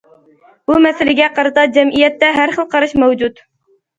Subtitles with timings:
[0.69, 3.45] بۇ مەسىلىگە قارىتا جەمئىيەتتە ھەر خىل قاراش مەۋجۇت.